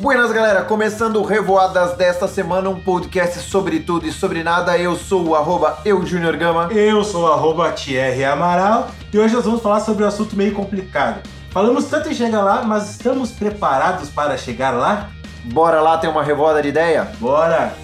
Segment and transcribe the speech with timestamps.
[0.00, 0.62] Buenas, galera!
[0.62, 4.78] Começando o Revoadas desta semana, um podcast sobre tudo e sobre nada.
[4.78, 6.68] Eu sou o arroba eu, Junior Gama.
[6.72, 10.52] Eu sou o arroba Thierry Amaral e hoje nós vamos falar sobre um assunto meio
[10.54, 11.20] complicado.
[11.50, 15.10] Falamos tanto em chegar lá, mas estamos preparados para chegar lá?
[15.46, 17.10] Bora lá ter uma revoada de ideia?
[17.18, 17.74] Bora!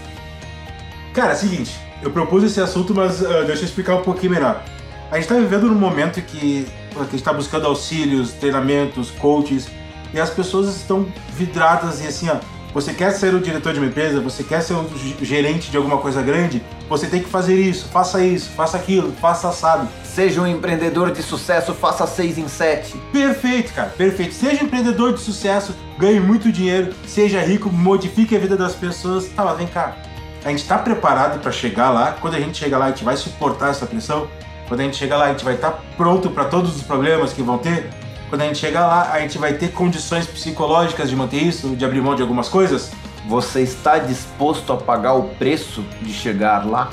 [1.12, 4.34] Cara, é o seguinte, eu propus esse assunto, mas uh, deixa eu explicar um pouquinho
[4.34, 4.62] melhor.
[5.10, 9.68] A gente está vivendo num momento que, que a gente está buscando auxílios, treinamentos, coaches,
[10.14, 12.36] e as pessoas estão vidradas e assim, ó,
[12.72, 14.88] você quer ser o diretor de uma empresa, você quer ser o
[15.22, 19.48] gerente de alguma coisa grande, você tem que fazer isso, faça isso, faça aquilo, faça
[19.48, 19.88] assado.
[20.02, 22.96] Seja um empreendedor de sucesso, faça seis em sete.
[23.12, 24.34] Perfeito, cara, perfeito.
[24.34, 29.28] Seja um empreendedor de sucesso, ganhe muito dinheiro, seja rico, modifique a vida das pessoas.
[29.28, 29.96] Tá, mas vem cá.
[30.44, 32.16] A gente está preparado para chegar lá.
[32.20, 34.28] Quando a gente chegar lá, a gente vai suportar essa pressão.
[34.68, 37.32] Quando a gente chegar lá, a gente vai estar tá pronto para todos os problemas
[37.32, 37.88] que vão ter.
[38.28, 41.84] Quando a gente chegar lá, a gente vai ter condições psicológicas de manter isso, de
[41.84, 42.90] abrir mão de algumas coisas?
[43.28, 46.90] Você está disposto a pagar o preço de chegar lá?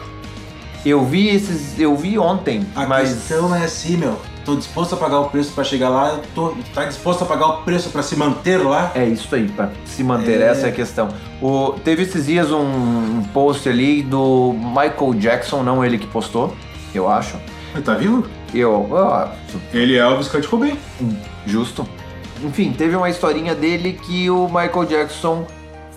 [0.86, 4.20] Eu vi esses, eu vi ontem, a mas questão é assim, meu.
[4.44, 7.58] Tô disposto a pagar o preço para chegar lá, tô tá disposto a pagar o
[7.62, 8.92] preço para se manter lá?
[8.96, 10.46] É isso aí, para se manter, é...
[10.46, 11.10] essa é a questão.
[11.40, 16.56] O, teve esses dias um, um post ali do Michael Jackson, não ele que postou,
[16.96, 17.38] eu acho.
[17.76, 18.26] Ele tá vivo?
[18.54, 18.90] Eu.
[19.74, 20.78] Ele é Elvis Kurt Cobain.
[21.46, 21.88] Justo.
[22.44, 25.46] Enfim, teve uma historinha dele que o Michael Jackson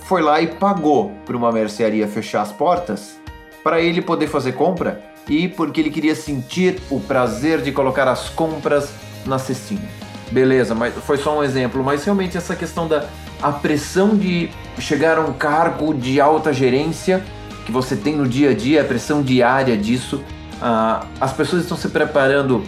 [0.05, 3.19] foi lá e pagou para uma mercearia fechar as portas
[3.63, 8.29] para ele poder fazer compra e porque ele queria sentir o prazer de colocar as
[8.29, 8.93] compras
[9.25, 9.89] na cestinha.
[10.31, 13.07] Beleza, mas foi só um exemplo, mas realmente essa questão da
[13.43, 17.23] a pressão de chegar a um cargo de alta gerência
[17.67, 20.23] que você tem no dia a dia, a pressão diária disso,
[20.61, 22.65] uh, as pessoas estão se preparando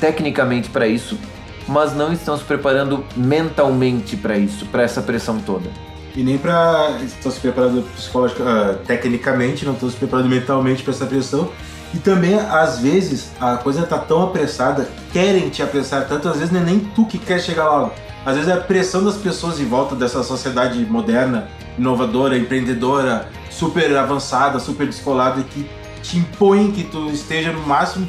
[0.00, 1.18] tecnicamente para isso,
[1.66, 5.70] mas não estão se preparando mentalmente para isso, para essa pressão toda.
[6.16, 10.92] E nem para estão se preparando psicologicamente, uh, tecnicamente, não estão se preparando mentalmente para
[10.92, 11.50] essa pressão.
[11.94, 16.52] E também, às vezes, a coisa tá tão apressada, querem te apressar tanto, às vezes
[16.52, 17.92] não é nem tu que quer chegar logo.
[18.26, 21.48] Às vezes é a pressão das pessoas em volta dessa sociedade moderna,
[21.78, 25.66] inovadora, empreendedora, super avançada, super descolada, que
[26.08, 28.08] te impõe que tu esteja no máximo.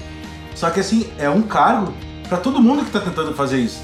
[0.56, 1.94] Só que assim, é um cargo
[2.28, 3.82] para todo mundo que tá tentando fazer isso.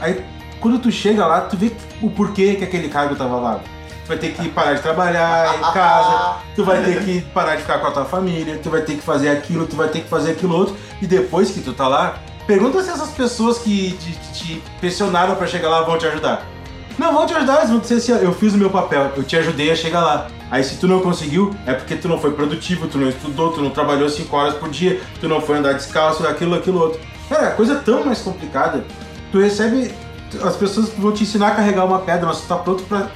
[0.00, 0.22] Aí
[0.60, 1.72] quando tu chega lá, tu vê
[2.02, 3.60] o porquê que aquele cargo tava lá.
[4.04, 7.62] Tu vai ter que parar de trabalhar em casa, tu vai ter que parar de
[7.62, 10.08] ficar com a tua família, tu vai ter que fazer aquilo, tu vai ter que
[10.08, 10.76] fazer aquilo outro.
[11.00, 15.46] E depois que tu tá lá, pergunta se essas pessoas que te, te pressionaram para
[15.46, 16.46] chegar lá vão te ajudar.
[16.98, 19.70] Não, vão te ajudar, vão dizer assim, eu fiz o meu papel, eu te ajudei
[19.70, 20.28] a chegar lá.
[20.50, 23.60] Aí se tu não conseguiu, é porque tu não foi produtivo, tu não estudou, tu
[23.60, 27.00] não trabalhou 5 horas por dia, tu não foi andar descalço, aquilo, aquilo outro.
[27.28, 28.84] Cara, a coisa é tão mais complicada.
[29.32, 29.92] Tu recebe.
[30.42, 33.10] As pessoas vão te ensinar a carregar uma pedra, mas tu tá pronto pra.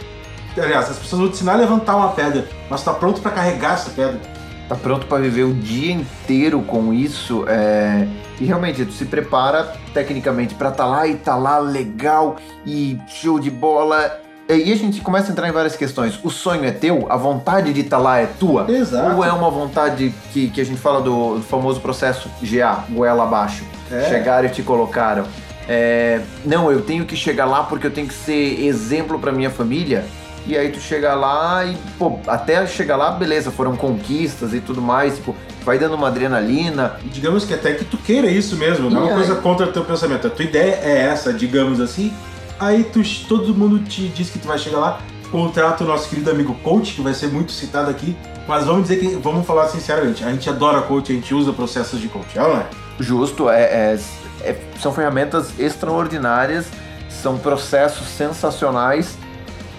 [0.56, 3.30] Aliás, as pessoas vão te ensinar a levantar uma pedra, mas tu tá pronto para
[3.30, 4.20] carregar essa pedra.
[4.68, 7.44] Tá pronto para viver o dia inteiro com isso.
[7.48, 8.06] É...
[8.40, 12.36] E realmente, tu se prepara tecnicamente para estar tá lá e tá lá legal
[12.66, 16.18] e show de bola e a gente começa a entrar em várias questões.
[16.24, 17.06] O sonho é teu?
[17.10, 18.64] A vontade de estar tá lá é tua?
[18.70, 19.16] Exato.
[19.16, 23.24] Ou é uma vontade que, que a gente fala do, do famoso processo GA, goela
[23.24, 23.62] abaixo?
[23.92, 24.08] É.
[24.08, 25.26] Chegaram e te colocaram.
[25.68, 29.50] É, não, eu tenho que chegar lá porque eu tenho que ser exemplo para minha
[29.50, 30.06] família.
[30.46, 34.80] E aí tu chega lá e, pô, até chegar lá, beleza, foram conquistas e tudo
[34.80, 36.96] mais, tipo, vai dando uma adrenalina.
[37.04, 39.84] Digamos que até que tu queira isso mesmo, não é uma coisa contra o teu
[39.84, 40.26] pensamento.
[40.26, 42.12] A tua ideia é essa, digamos assim,
[42.58, 45.00] Aí tu, todo mundo te diz que tu vai chegar lá,
[45.30, 48.16] contrata o nosso querido amigo coach, que vai ser muito citado aqui.
[48.48, 52.00] Mas vamos dizer que, vamos falar sinceramente, a gente adora coach, a gente usa processos
[52.00, 52.66] de coach, é não é?
[52.98, 53.98] Justo, é, é,
[54.40, 56.66] é, são ferramentas extraordinárias,
[57.08, 59.16] são processos sensacionais.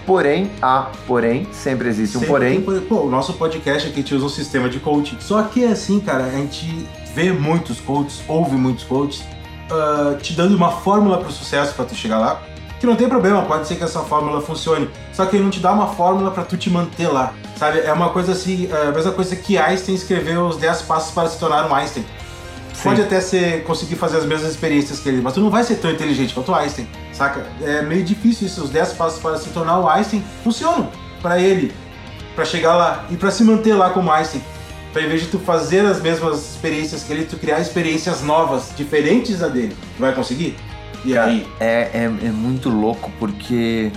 [0.06, 2.60] Porém, há, porém, sempre existe um porém.
[2.60, 5.16] Tem, pô, o nosso podcast aqui a gente usa um sistema de coaching.
[5.20, 6.66] Só que é assim, cara, a gente
[7.14, 9.22] vê muitos coaches, ouve muitos coaches,
[9.70, 12.42] uh, te dando uma fórmula para o sucesso para tu chegar lá
[12.80, 15.60] que não tem problema, pode ser que essa fórmula funcione, só que ele não te
[15.60, 17.80] dá uma fórmula para tu te manter lá, sabe?
[17.80, 21.28] É uma coisa assim, é a mesma coisa que Einstein escreveu os 10 passos para
[21.28, 22.06] se tornar um Einstein.
[22.80, 22.88] Sim.
[22.88, 25.74] Pode até ser conseguir fazer as mesmas experiências que ele, mas tu não vai ser
[25.76, 27.46] tão inteligente quanto o Einstein, saca?
[27.60, 30.88] É meio difícil isso, os 10 passos para se tornar o Einstein funcionam
[31.20, 31.74] para ele,
[32.34, 34.42] para chegar lá e para se manter lá como Einstein.
[34.94, 38.72] Pra em vez de tu fazer as mesmas experiências que ele, tu criar experiências novas,
[38.74, 39.76] diferentes da dele.
[39.96, 40.56] Tu vai conseguir?
[41.04, 41.46] E aí?
[41.60, 43.92] É, é, é muito louco porque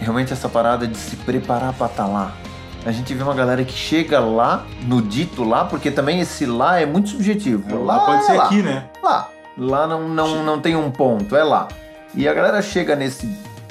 [0.00, 2.36] realmente essa parada de se preparar para estar tá lá.
[2.84, 6.80] A gente vê uma galera que chega lá, no dito lá, porque também esse lá
[6.80, 7.84] é muito subjetivo.
[7.84, 8.44] Lá, lá pode ser é lá.
[8.44, 8.84] aqui, né?
[9.02, 9.28] Lá.
[9.58, 11.68] Lá não, não, não tem um ponto, é lá.
[12.14, 13.28] E a galera chega nesse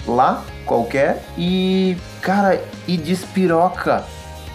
[0.08, 4.04] lá, qualquer, e, cara, e despiroca,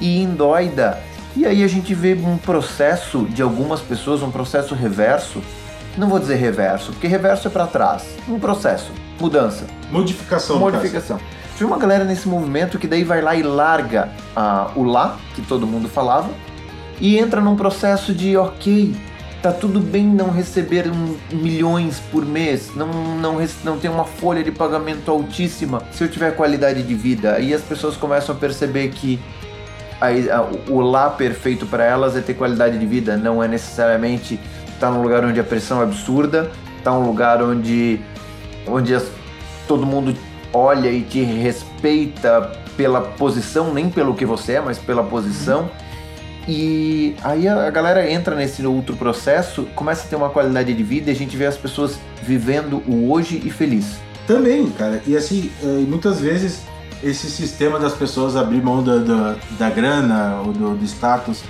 [0.01, 1.01] e endoida.
[1.37, 5.43] E aí a gente vê um processo de algumas pessoas, um processo reverso.
[5.97, 8.05] Não vou dizer reverso, porque reverso é para trás.
[8.29, 9.67] Um processo, mudança.
[9.91, 10.59] Modificação.
[10.59, 11.19] Modificação.
[11.57, 15.43] Tinha uma galera nesse movimento que daí vai lá e larga ah, o lá, que
[15.43, 16.31] todo mundo falava,
[17.01, 18.95] e entra num processo de ok,
[19.41, 24.51] tá tudo bem não receber um, milhões por mês, não, não, não uma folha de
[24.51, 27.39] pagamento altíssima se eu tiver qualidade de vida.
[27.39, 29.21] E as pessoas começam a perceber que
[30.01, 34.41] a, a, o lá perfeito para elas é ter qualidade de vida, não é necessariamente
[34.67, 38.01] estar tá num lugar onde a pressão é absurda, estar tá num lugar onde,
[38.67, 39.07] onde as,
[39.69, 40.17] todo mundo
[40.55, 45.69] olha e te respeita pela posição, nem pelo que você é, mas pela posição.
[46.47, 51.11] E aí a galera entra nesse outro processo, começa a ter uma qualidade de vida
[51.11, 53.97] e a gente vê as pessoas vivendo o hoje e feliz.
[54.27, 55.03] Também, cara.
[55.07, 56.63] E assim, é, muitas vezes
[57.03, 61.43] esse sistema das pessoas abrir mão da, da, da grana ou do, do status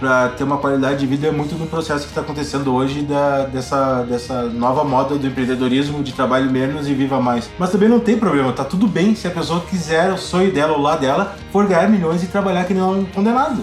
[0.00, 3.44] para ter uma qualidade de vida é muito no processo que está acontecendo hoje da,
[3.44, 7.50] dessa, dessa nova moda do empreendedorismo de trabalho menos e viva mais.
[7.58, 10.72] Mas também não tem problema, tá tudo bem se a pessoa quiser, o sonho dela
[10.72, 13.62] ou lá dela for ganhar milhões e trabalhar que nem um condenado.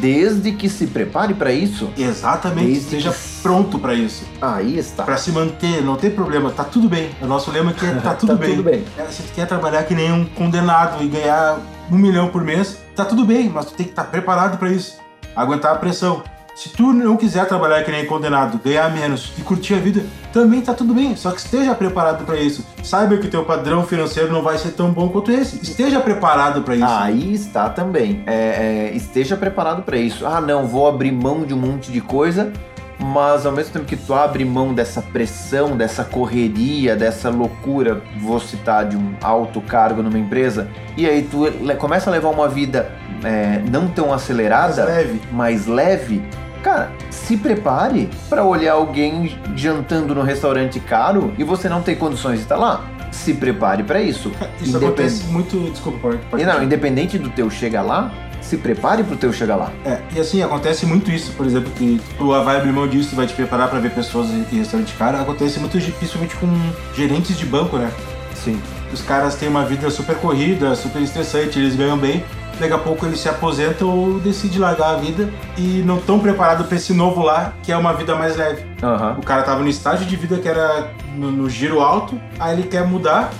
[0.00, 1.88] Desde que se prepare para isso.
[1.96, 3.18] Exatamente, Desde esteja que...
[3.40, 4.24] pronto para isso.
[4.42, 5.04] Aí está.
[5.04, 7.10] Para se manter, não tem problema, tá tudo bem.
[7.22, 8.50] O nosso lema aqui é tá tudo tá bem.
[8.50, 8.84] Tudo bem.
[8.98, 12.78] É, se tu quer trabalhar que nem um condenado e ganhar um milhão por mês,
[12.96, 15.05] tá tudo bem, mas tu tem que estar tá preparado para isso
[15.36, 16.22] aguentar a pressão.
[16.56, 20.02] Se tu não quiser trabalhar que nem condenado, ganhar menos e curtir a vida,
[20.32, 21.14] também tá tudo bem.
[21.14, 22.66] Só que esteja preparado para isso.
[22.82, 25.62] Saiba que teu padrão financeiro não vai ser tão bom quanto esse.
[25.62, 26.86] Esteja preparado para isso.
[26.86, 28.22] Aí está também.
[28.26, 30.26] É, é, esteja preparado para isso.
[30.26, 32.50] Ah, não, vou abrir mão de um monte de coisa,
[32.98, 38.40] mas ao mesmo tempo que tu abre mão dessa pressão, dessa correria, dessa loucura, vou
[38.40, 41.44] citar de um alto cargo numa empresa, e aí tu
[41.76, 42.90] começa a levar uma vida
[43.26, 45.20] é, não tão acelerada, mais leve.
[45.32, 46.22] mais leve,
[46.62, 52.36] cara, se prepare para olhar alguém jantando no restaurante caro e você não tem condições
[52.36, 52.84] de estar lá.
[53.10, 54.30] Se prepare para isso.
[54.60, 54.86] Isso Independ...
[54.86, 59.16] acontece muito, desculpa, pode, pode e não, independente do teu chegar lá, se prepare pro
[59.16, 59.72] teu chegar lá.
[59.84, 63.26] É, e assim, acontece muito isso, por exemplo, que tu vai abrir mão disso, vai
[63.26, 66.46] te preparar para ver pessoas em restaurante caro, acontece muito principalmente com
[66.94, 67.90] gerentes de banco, né?
[68.34, 68.60] Sim.
[68.92, 72.22] Os caras têm uma vida super corrida, super estressante, eles ganham bem,
[72.58, 76.64] daqui a pouco ele se aposenta ou decide largar a vida e não tão preparado
[76.64, 78.62] para esse novo lá, que é uma vida mais leve.
[78.82, 79.18] Uhum.
[79.18, 82.68] O cara tava no estágio de vida que era no, no giro alto, aí ele
[82.68, 83.30] quer mudar,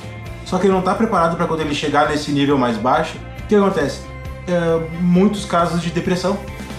[0.44, 3.16] só que ele não tá preparado para quando ele chegar nesse nível mais baixo.
[3.44, 4.00] O que acontece?
[4.46, 6.38] É, muitos casos de depressão.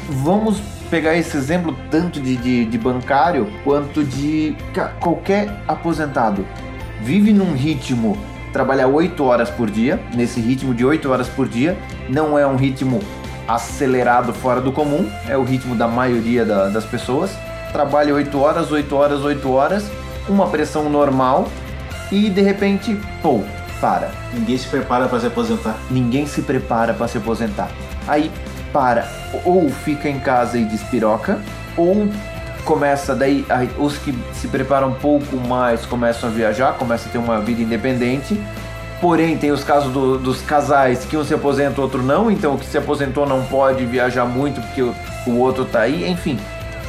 [0.09, 4.55] Vamos pegar esse exemplo tanto de, de, de bancário quanto de
[4.99, 6.45] qualquer aposentado.
[7.01, 8.17] Vive num ritmo
[8.51, 11.77] trabalhar 8 horas por dia, nesse ritmo de 8 horas por dia.
[12.09, 12.99] Não é um ritmo
[13.47, 17.31] acelerado fora do comum, é o ritmo da maioria da, das pessoas.
[17.71, 19.91] Trabalha 8 horas, 8 horas, 8 horas,
[20.27, 21.47] uma pressão normal
[22.11, 23.41] e de repente, pô,
[23.79, 24.11] para.
[24.33, 25.77] Ninguém se prepara para se aposentar.
[25.89, 27.69] Ninguém se prepara para se aposentar.
[28.07, 28.31] Aí
[28.71, 29.07] para,
[29.45, 31.39] ou fica em casa e despiroca,
[31.75, 32.07] ou
[32.67, 33.45] começa daí
[33.79, 37.61] os que se preparam um pouco mais começam a viajar, começam a ter uma vida
[37.61, 38.39] independente.
[38.99, 42.29] Porém, tem os casos do, dos casais que um se aposenta, o outro não.
[42.29, 44.93] Então, o que se aposentou não pode viajar muito porque o,
[45.27, 46.09] o outro tá aí.
[46.09, 46.37] Enfim,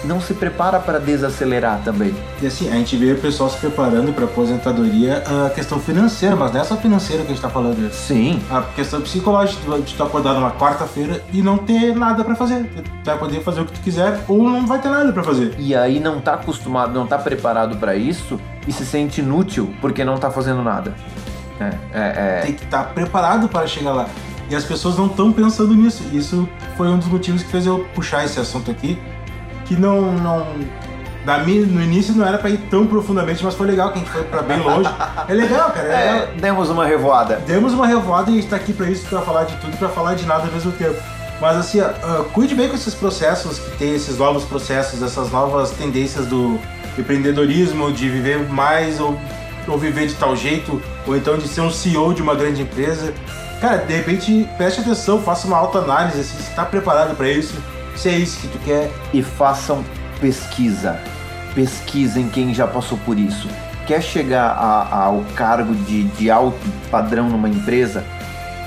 [0.04, 2.14] não se prepara para desacelerar também.
[2.40, 6.52] E assim, a gente vê o pessoal se preparando para aposentadoria, a questão financeira, mas
[6.52, 7.92] não é só financeira que a gente está falando.
[7.92, 8.40] Sim.
[8.50, 12.64] A questão psicológica, de estar acordado numa quarta-feira e não ter nada para fazer.
[12.64, 15.54] Tu vai poder fazer o que tu quiser ou não vai ter nada para fazer.
[15.58, 20.04] E aí não tá acostumado, não tá preparado para isso e se sente inútil porque
[20.04, 20.94] não tá fazendo nada.
[21.60, 22.40] É, é, é...
[22.42, 24.08] Tem que estar tá preparado para chegar lá.
[24.50, 26.02] E as pessoas não estão pensando nisso.
[26.12, 28.98] Isso foi um dos motivos que fez eu puxar esse assunto aqui
[29.68, 30.12] que não.
[30.12, 30.46] não
[31.24, 34.00] da minha, no início não era pra ir tão profundamente, mas foi legal que a
[34.00, 34.88] gente foi pra bem longe.
[35.28, 35.88] É legal, cara.
[35.88, 37.36] É, é demos uma revoada.
[37.46, 39.76] Demos uma revoada e a gente tá aqui pra isso, pra falar de tudo e
[39.76, 40.96] pra falar de nada ao mesmo tempo.
[41.38, 45.70] Mas assim, uh, cuide bem com esses processos que tem, esses novos processos, essas novas
[45.72, 46.58] tendências do
[46.96, 49.18] empreendedorismo, de viver mais ou,
[49.66, 53.12] ou viver de tal jeito, ou então de ser um CEO de uma grande empresa.
[53.60, 57.54] Cara, de repente preste atenção, faça uma autoanálise, assim, se está preparado para isso
[57.98, 58.90] se é isso que tu quer.
[59.12, 59.84] E façam
[60.20, 60.98] pesquisa.
[61.54, 63.48] Pesquisem quem já passou por isso.
[63.86, 66.58] Quer chegar a, ao cargo de, de alto
[66.90, 68.04] padrão numa empresa?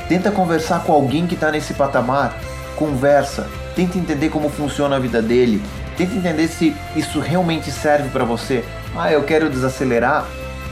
[0.09, 2.37] Tenta conversar com alguém que está nesse patamar.
[2.75, 3.47] Conversa.
[3.75, 5.61] Tenta entender como funciona a vida dele.
[5.95, 8.63] Tenta entender se isso realmente serve para você.
[8.95, 10.25] Ah, eu quero desacelerar.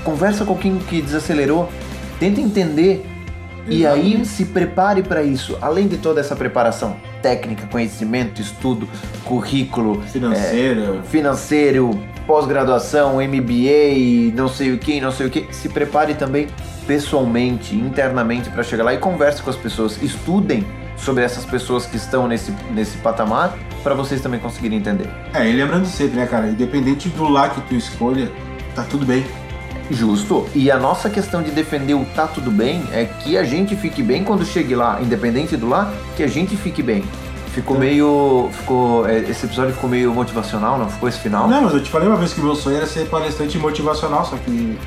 [0.04, 1.70] Conversa com quem que desacelerou.
[2.20, 3.06] Tenta entender
[3.68, 5.58] e aí se prepare para isso.
[5.62, 8.88] Além de toda essa preparação técnica, conhecimento, estudo,
[9.24, 11.00] currículo, Financeiro.
[11.00, 16.48] é, financeiro, pós-graduação, MBA, não sei o que, não sei o que, se prepare também
[16.86, 20.66] pessoalmente, internamente para chegar lá e converse com as pessoas, estudem
[20.98, 25.10] sobre essas pessoas que estão nesse, nesse patamar para vocês também conseguirem entender.
[25.34, 26.48] É, e lembrando sempre, né, cara?
[26.48, 28.30] Independente do lá que tu escolha,
[28.76, 29.26] tá tudo bem.
[29.92, 30.48] Justo.
[30.54, 34.04] E a nossa questão de defender o tá tudo bem é que a gente fique
[34.04, 37.04] bem quando chegue lá, independente do lá, que a gente fique bem.
[37.54, 38.50] Ficou Então- meio.
[38.54, 39.08] Ficou.
[39.10, 40.88] é, Esse episódio ficou meio motivacional, não?
[40.90, 41.48] Ficou esse final?
[41.48, 44.24] Não, mas eu te falei uma vez que o meu sonho era ser palestrante motivacional,
[44.26, 44.78] só que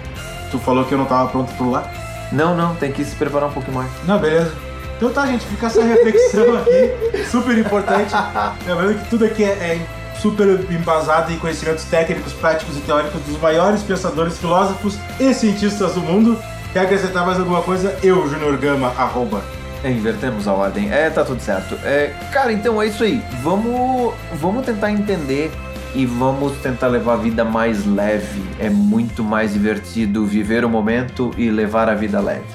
[0.51, 1.91] tu falou que eu não tava pronto pro lá.
[2.31, 3.91] Não, não, tem que se preparar um pouco mais.
[4.07, 4.53] Não, beleza.
[4.97, 8.15] Então tá, gente, fica essa reflexão aqui, super importante.
[8.65, 9.81] Lembrando que tudo aqui é, é
[10.23, 16.01] super embasado em conhecimentos técnicos, práticos e teóricos dos maiores pensadores, filósofos e cientistas do
[16.01, 16.39] mundo.
[16.73, 17.99] Quer acrescentar mais alguma coisa?
[18.03, 19.43] Eu, Junior Gama, arroba.
[19.83, 20.91] É, invertemos a ordem.
[20.93, 21.75] É, tá tudo certo.
[21.85, 23.21] É, cara, então é isso aí.
[23.43, 25.51] Vamos, vamos tentar entender
[25.93, 28.43] e vamos tentar levar a vida mais leve.
[28.61, 32.47] É muito mais divertido viver o momento e levar a vida leve.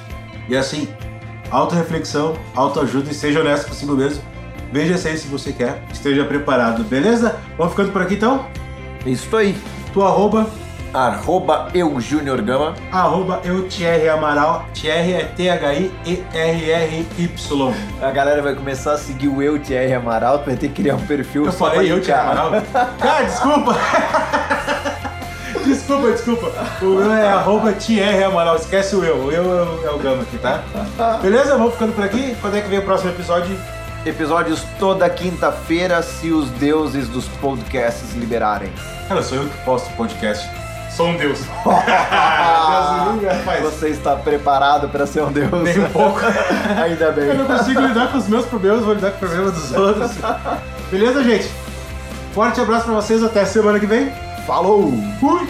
[0.48, 0.88] E assim,
[1.50, 4.22] auto-reflexão, autoajuda e seja honesto consigo mesmo.
[4.72, 7.36] Veja se é você quer, esteja preparado, beleza?
[7.56, 8.46] Vamos ficando por aqui então?
[9.06, 9.56] Isso aí.
[9.92, 10.46] Tu arroba,
[10.92, 12.74] Arroba eu, Júnior Gama.
[12.90, 17.04] arroba eu Thierry Amaral, Thierry é T-H-I-E-R-R-Y.
[18.00, 20.38] A galera vai começar a seguir o eu, Thierry Amaral.
[20.38, 22.20] Tu vai ter que criar um perfil Eu falei eu Thierry.
[22.22, 22.52] Amaral?
[22.98, 23.76] Cara, desculpa!
[25.64, 26.52] Desculpa, desculpa.
[26.80, 29.16] O meu é arroba Thierry Amaral, esquece o eu.
[29.16, 30.62] O eu é o Gama aqui, tá?
[31.20, 31.58] Beleza?
[31.58, 32.34] Vamos ficando por aqui.
[32.40, 33.54] Quando é que vem o próximo episódio?
[34.08, 38.72] Episódios toda quinta-feira, se os deuses dos podcasts liberarem.
[39.06, 40.48] Cara, sou eu que posto podcast.
[40.90, 41.40] Sou um deus.
[43.60, 45.62] Você está preparado para ser um deus?
[45.62, 46.20] Nem um pouco.
[46.82, 47.26] Ainda bem.
[47.26, 50.12] Eu não consigo lidar com os meus problemas, vou lidar com o problema dos outros.
[50.90, 51.50] Beleza, gente?
[52.32, 54.10] Forte abraço pra vocês, até semana que vem.
[54.46, 54.90] Falou!
[55.20, 55.46] Fui!